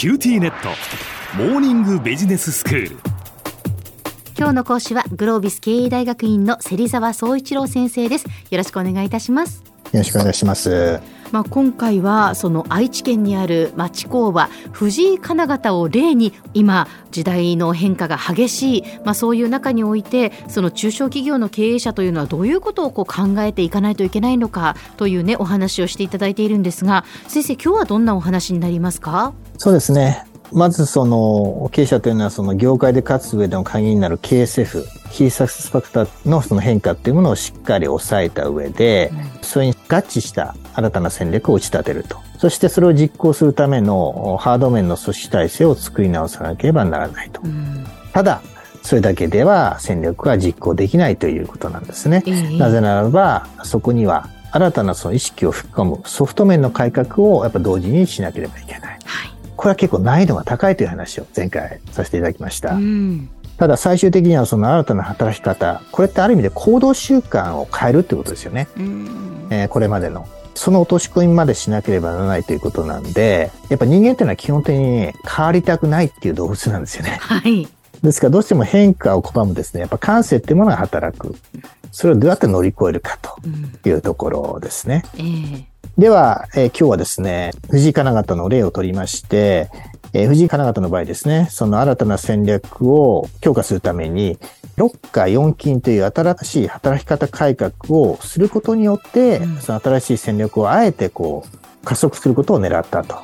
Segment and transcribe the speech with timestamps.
[0.00, 0.70] QTnet。
[1.36, 2.96] モーニングビジネススクール。
[4.34, 8.24] 今日の講師はグロービス経営大学院の芹沢総一郎先生です。
[8.24, 9.62] よろしくお願いいたします。
[9.92, 11.00] よろしくお願いします
[11.32, 29.32] まあ、今回はその愛知県にある町工場藤井金型を例に今時代の変化が激しい、まあ、そういう中においてその中小企業の経営者というのはどういうことをこう考えていかないといけないのかというねお話をしていただいているんですが先生今日はどんなお話になりますか？
[29.58, 30.24] そうですね。
[30.52, 42.18] まずその経営者というのはその業界で勝つ上での鍵になる KSF、キーサクセスファクターのその変化っていうものをしっかり抑えた上で、それに合致した新たな戦略を打ち立てると。
[42.38, 47.42] そしてそれを実行するためのハード面の組織体制を作り直さなければならないと。
[48.12, 48.42] ただ、
[48.82, 52.22] それだけでは戦略は実行できないということなんですね。
[52.58, 58.98] なぜならば、そこには新たなその意識を吹き込むソフト面の改革をやっぱ同時にしなければいけない。
[59.04, 62.78] はいこれは結構難易度が高いという話を前回させていただきました。
[63.60, 68.68] ただ最終的にはその新たな働き方、これってある意味で行動習慣を変えるってことですよね。
[69.50, 70.26] えー、これまでの。
[70.54, 77.18] その落とし込みまでしなければならないということなんで、やっぱ人間っていうのは基本的に変わりたくないっていう動物なんですよね。
[77.20, 77.68] はい。
[78.02, 81.34] ですからどうしても変化を拒むですね、やっぱ感性っていうものが働く。
[81.92, 83.36] それをどうやって乗り越えるかと
[83.86, 85.04] いうところですね。
[85.18, 85.64] うん、えー
[85.98, 89.70] では、えー、今日はですね、藤井金型の例を取りまして、
[90.12, 94.38] えー、藤井金型の場合ですね、その新たな戦略を強化するために、
[94.76, 103.16] 六下四金という新しい働き方改革をすることによって、うん、その新しい戦略をあえてこう、加速することを狙ったと。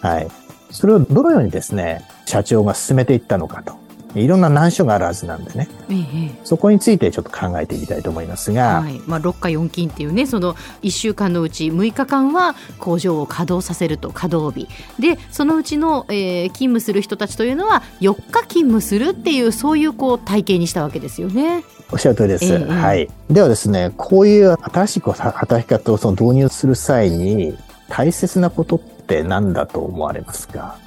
[0.00, 0.28] はい。
[0.70, 3.85] それをどのようにですね、社長が進めていったのかと。
[4.16, 14.68] いろんな難所があるはずなんでね、ええ、そこについてちょっと考えてみたいと思いますが、はいまあ、6日4勤っていうねその1週間のうち6日間は工場を稼働させると稼働日
[15.00, 21.64] でそのうちの、えー、勤務する人たちというのは4日勤務するっていうそういうこう体系にしたわけですよね。
[21.92, 22.44] おっしゃる通りです。
[22.44, 23.08] えー、はい。
[23.30, 27.56] ではですね、こういう新しい働き方をその導入する際に
[27.88, 30.78] 大切なことって何だと思われますか？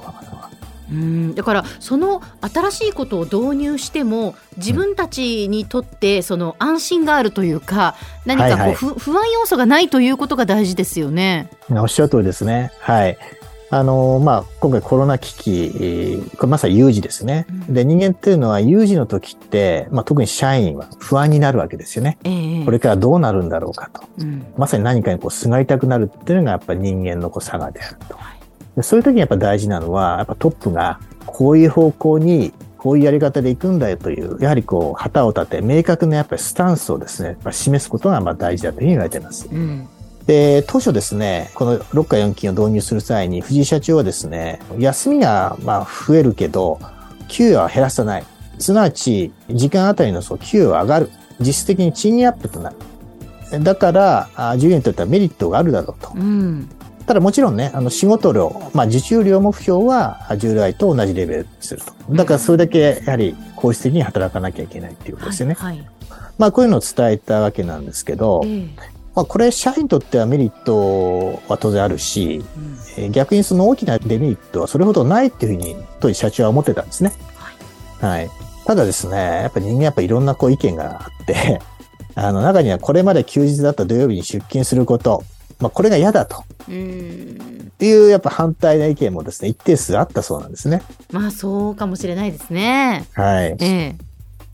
[0.91, 7.95] うんだからその新しいことを導入しても自分たちにとってその安心があるというか
[8.25, 11.49] 何かこう、はいはい、不安要素がないということが大事ですよね。
[11.69, 12.71] おっしゃる通りですね。
[12.79, 13.17] はい。
[13.71, 17.45] あの、まあ、今回コロナ危機、これまさに有事ですね。
[17.49, 22.17] うん、で、人間っていうのは有事の時って、まあ、特に社員は不安になるわけですよね。
[22.23, 24.01] えー、これからどうなるんだろうかと。
[24.17, 28.15] うん、まさに何かにこう、すがりたくなるっていうのがやっぱり人間のこう、差がであると。
[28.15, 28.38] はい
[28.83, 39.49] そういう時にやっぱ大事なのは、やっぱトップがこういう方向にこういうやり方で行くんだよという、やはりこう、旗を立て、明確なやっぱりスタンスをですね、示すことがまあ大事だというふうに言われています。
[39.51, 39.87] うん、
[40.25, 46.79] で、当初ですね、この6回4金を導入する際に、藤井社長はですね、休みがまあ増えるけど、
[47.27, 48.25] 給与は減らさない。
[48.59, 51.09] すなわち、時間あたりのそう給与は上がる。
[51.41, 53.63] 実質的に賃金アップとなる。
[53.63, 56.11] だから、従業員にとってはメリットがあるだろうと。
[56.15, 56.69] うん
[57.09, 61.91] ただもちろんね、あの仕事量、まあ受注量目標は従来と同じレベルにすると。
[62.13, 65.55] だからそれだけやはり効率的に働かなきゃいけないっていうことですよね。
[65.55, 65.87] はい、はい、
[66.37, 68.69] まあこういうのを伝えたわけなんですけど、えー、
[69.15, 72.43] まあこれ社員にとってはメリットは当然あるし、
[72.99, 77.11] うん、逆にその大きなデメリットはそれほどないっていうふうに当時社長は思ってたんですね。
[77.99, 78.19] はい。
[78.19, 78.29] はい、
[78.67, 81.59] ただですね、やっぱり人間やっぱいろんなこう意見があって、
[82.13, 85.23] あの中にはこれまで休日だった土曜日に出勤すること、
[85.59, 86.37] まあ、これが嫌だと。
[86.37, 90.81] っていうやっぱ反対な意見もですね、一定数あったそうなんですね。
[91.11, 93.07] まあそうかもしれないですね。
[93.13, 93.55] はい。
[93.59, 94.09] ええ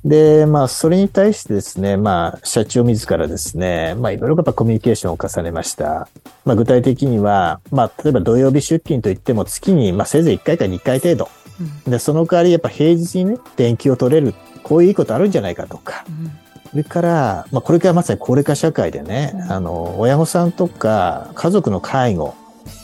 [0.05, 6.07] で、まあ、それに対してですね、まあ、社長自らですね、まあ、いろいろやっぱコミュニケーションを重ねました。
[6.45, 11.27] まあ、具体的には、まあ、例えば土曜日出勤といっても月に、まあ、せいぜい1回か2回程度。
[11.59, 16.05] うん、で、その代わりやっぱ平日にね、電気を取れる、こういういいことあるんじゃないかとか。
[16.07, 16.44] うん
[16.75, 22.35] それから、まあ、これからまさに高齢化社会でね、うん、あの、親御さんとか家族の介護、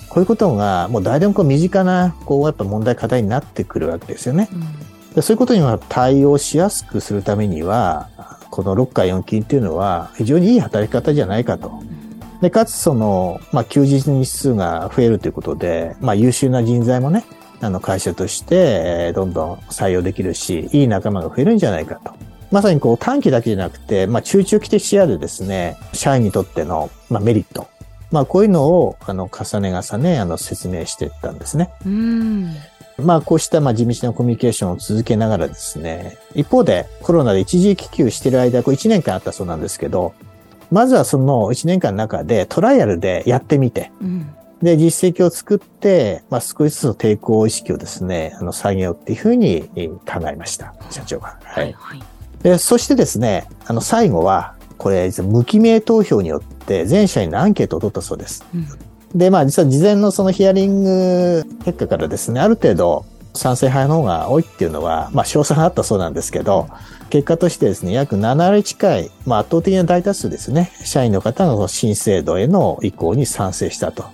[0.07, 4.47] こういうことがもう誰でもこう身近な、こう、やっぱ問題課題になってくるわけですよね。
[5.13, 8.07] うん、そういうことには対応しやすくするためには、
[8.49, 11.83] この6回4勤っていうのは非常にいい働き方じゃないかと。
[12.39, 17.25] で、かつその、まあ、休日日数が増えるということで、まあ、優秀な人材もね、
[17.59, 22.20] あの会社として、どんどん採用できるし、いい仲間が増えるんじゃないかと。
[22.51, 27.67] まさにこう短期だけじゃなくて、まあ中長期的視野でですね、社員にとっての、まあ、メリット。
[28.11, 31.71] まあこういうのを、あの、重ね重ね、あの、説明していったんですね。
[31.85, 32.55] うん
[32.97, 40.13] まあこうしたまあ地道なコミュニケーションを続けながらですね、一方でコロナで一時帰休している間、こう1年間あったそうなんですけど、
[40.71, 49.69] まずはその1年間の中でトライアルでやってみて、うん、で、実績を作って、まあ、少しずつの抵抗意識をですね、あの、下げようっていうふうに
[50.05, 51.39] 考えました、社長が。
[51.43, 51.73] はい。
[51.73, 52.03] はい、
[52.43, 58.43] で、そしてですね、あの、最後は、これ、無記名投票によって全社員のアンケートを取ったそうです。
[58.53, 58.67] うん、
[59.17, 66.67] で、まあ、実は事前のそのヒアリング結果からですね、ある程度、賛成派の方が多いっていうのは、まあ、賞賛あったそうなんですけど、
[67.09, 74.05] 結果としてですね、約7割近い、まあ、圧倒的な大多数ですね、社員の方の新制度への移行に賛成したと。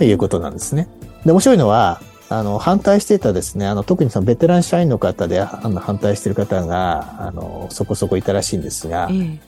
[0.00, 0.88] いうことなんですね。
[1.24, 2.00] で、面白いのは、
[2.38, 9.38] あの、反対していたですね、あの、特にそのベテラン社員の方で、あの、反対している方が、あの、そこそこいたらしいんですが、え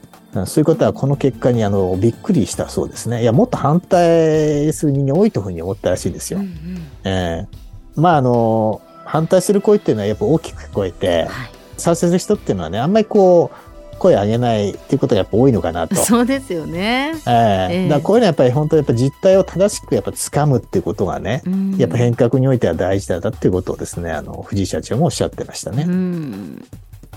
[0.43, 3.23] え、そういう方はこの結果に、あの、びっくりしたそうですね。
[3.23, 6.41] いや、もっと反対する人間多いというふうに思ったらしいですよ。
[6.41, 7.65] うんうん、えー
[7.97, 15.97] まああの、反対する声っていうのはやっぱ大きく聞こえて、はい、賛成する人っていうのはね、あんまりこう、声上げないっていうことがやっぱ多いのかなと。
[16.03, 17.15] そうですよね。
[17.27, 25.85] えー、えー、だこういうのはやっぱり本当やっぱ実態を正しくやっぱ掴むっていうことがね、うん、やっぱ変革においては大事だったっていうことをですね、あの、藤井社長もおっしゃってましたね。
[25.87, 26.65] うん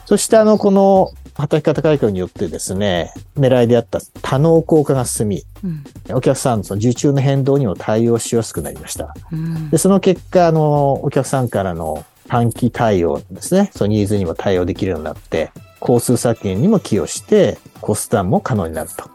[0.07, 5.67] そしてあの、この働き方改革によってですね、狙いであった多能効果が進み、う
[6.13, 9.13] ん、お客さんのその受注の変動にも対応しやすくなりました。
[9.33, 19.09] うん、でその結果、あの、お客さんからの短期対応ですね、そのニーズにも対応できるようになって、工数削減にも寄与して、コストダウンも可能になると。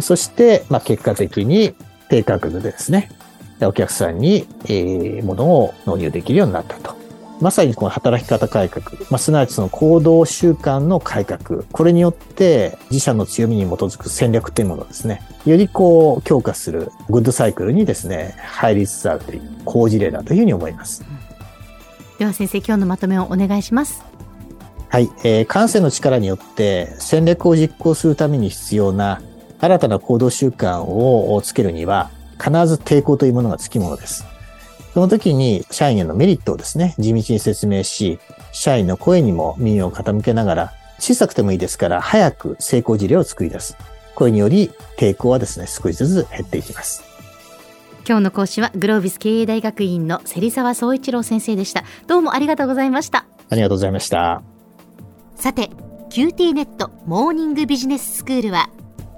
[0.00, 1.74] そして、まあ、結果的に
[2.08, 3.10] 低価格でですね、
[3.60, 7.00] お客さんに、えー、ものを納入できるようになったと。
[7.40, 21.04] まさにこの働き方改革、まあ、すなわちその行動習慣の改革、これによって自社の強みに基づく戦略というものをですね、よりこう強化するグッドサイクルにですね、入りつつあるという好事例だというふうに思います。
[22.18, 24.04] では先生、今日のまとめをお願いします。
[24.92, 29.22] はい、えー、感性の力によって戦略を実行するために必要な
[29.58, 34.26] 新たな行動習慣をつけるには、必ず抵抗というものがつきものです。
[34.92, 38.18] その時に社員へのメリットをですね、地道に説明し、
[38.52, 43.78] 社員の声にも耳を傾けながら、小さくてもいいですから、早く成功事例を作り出す。
[44.14, 47.02] これにより、抵抗はですね、少しずつ減っていきます。
[48.06, 51.84] 今日の講師はグロービス経営大学院の芹沢総一郎先生でした。
[52.08, 53.24] どうもありがとうございました。
[53.48, 54.51] ありがとうございました。
[55.36, 55.70] さて、
[56.10, 58.68] QT ネットモーニングビジネススクールは、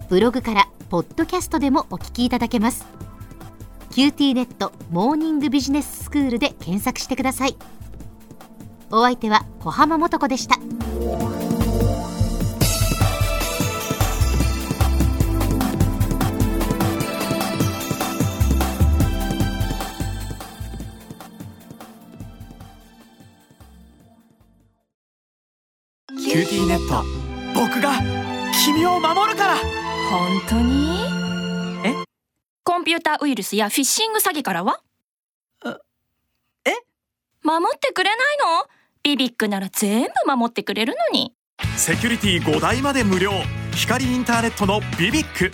[0.09, 2.95] ブログからポッドキャストでもお聞きいただけます。
[3.95, 7.57] QT ネットモーニングビジネススクールで検索してください
[8.91, 10.59] お相手は小浜もとこでした
[26.35, 27.05] QTnet。
[27.55, 27.93] 僕が
[28.65, 29.55] 君を守るから。
[30.11, 30.99] 本当に？
[32.65, 34.81] コンピューターウイルスやフィッシング詐欺からは？
[35.65, 36.73] え？
[37.45, 38.67] 守ってくれないの？
[39.05, 41.37] ビビックなら全部守ってくれるのに。
[41.77, 43.31] セキュリティ5台まで無料。
[43.77, 45.53] 光インターネットのビビック